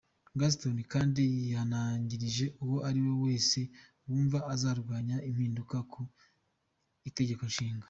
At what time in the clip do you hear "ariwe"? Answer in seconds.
2.87-3.13